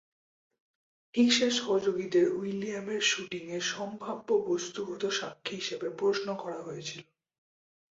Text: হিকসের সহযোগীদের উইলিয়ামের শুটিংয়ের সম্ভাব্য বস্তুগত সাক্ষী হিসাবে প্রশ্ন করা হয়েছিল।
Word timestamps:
হিকসের 1.15 1.51
সহযোগীদের 1.51 2.25
উইলিয়ামের 2.33 3.01
শুটিংয়ের 3.01 3.63
সম্ভাব্য 3.73 4.27
বস্তুগত 4.47 5.03
সাক্ষী 5.11 5.53
হিসাবে 5.55 5.87
প্রশ্ন 5.99 6.27
করা 6.35 6.59
হয়েছিল। 6.61 7.01